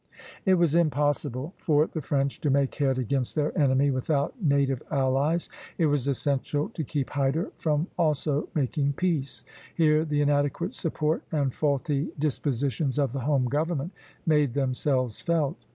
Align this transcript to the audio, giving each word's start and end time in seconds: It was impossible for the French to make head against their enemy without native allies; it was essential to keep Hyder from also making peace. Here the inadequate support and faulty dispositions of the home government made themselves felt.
It 0.47 0.55
was 0.55 0.73
impossible 0.73 1.53
for 1.57 1.85
the 1.85 2.01
French 2.01 2.41
to 2.41 2.49
make 2.49 2.73
head 2.73 2.97
against 2.97 3.35
their 3.35 3.55
enemy 3.55 3.91
without 3.91 4.33
native 4.41 4.81
allies; 4.89 5.47
it 5.77 5.85
was 5.85 6.07
essential 6.07 6.69
to 6.69 6.83
keep 6.83 7.11
Hyder 7.11 7.51
from 7.55 7.85
also 7.99 8.49
making 8.55 8.93
peace. 8.93 9.43
Here 9.75 10.03
the 10.03 10.21
inadequate 10.21 10.73
support 10.73 11.21
and 11.31 11.53
faulty 11.53 12.07
dispositions 12.17 12.97
of 12.97 13.13
the 13.13 13.19
home 13.19 13.45
government 13.45 13.91
made 14.25 14.55
themselves 14.55 15.21
felt. 15.21 15.67